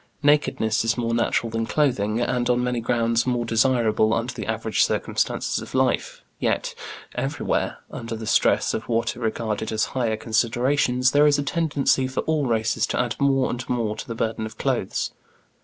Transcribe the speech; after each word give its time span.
Nakedness 0.23 0.83
is 0.83 0.97
more 0.97 1.13
natural 1.13 1.51
than 1.51 1.67
clothing, 1.67 2.19
and 2.19 2.49
on 2.49 2.63
many 2.63 2.79
grounds 2.79 3.27
more 3.27 3.45
desirable 3.45 4.15
under 4.15 4.33
the 4.33 4.47
average 4.47 4.83
circumstances 4.83 5.61
of 5.61 5.75
life, 5.75 6.23
yet, 6.39 6.73
everywhere, 7.13 7.77
under 7.91 8.15
the 8.15 8.25
stress 8.25 8.73
of 8.73 8.89
what 8.89 9.15
are 9.15 9.19
regarded 9.19 9.71
as 9.71 9.85
higher 9.93 10.17
considerations, 10.17 11.11
there 11.11 11.27
is 11.27 11.37
a 11.37 11.43
tendency 11.43 12.07
for 12.07 12.21
all 12.21 12.47
races 12.47 12.87
to 12.87 12.99
add 12.99 13.15
more 13.19 13.51
and 13.51 13.69
more 13.69 13.95
to 13.95 14.07
the 14.07 14.15
burden 14.15 14.47
of 14.47 14.57
clothes. 14.57 15.11